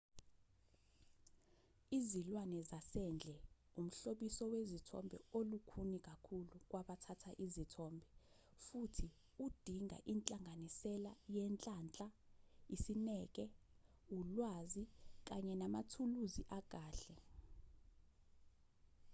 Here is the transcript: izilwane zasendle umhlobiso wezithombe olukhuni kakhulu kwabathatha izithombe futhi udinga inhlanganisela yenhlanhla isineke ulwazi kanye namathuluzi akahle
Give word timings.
izilwane 1.97 2.59
zasendle 2.69 3.35
umhlobiso 3.81 4.43
wezithombe 4.53 5.17
olukhuni 5.37 5.99
kakhulu 6.07 6.55
kwabathatha 6.69 7.31
izithombe 7.45 8.07
futhi 8.65 9.07
udinga 9.45 9.97
inhlanganisela 10.11 11.11
yenhlanhla 11.35 12.07
isineke 12.75 13.45
ulwazi 14.17 14.83
kanye 15.27 15.53
namathuluzi 15.61 16.41
akahle 16.57 17.15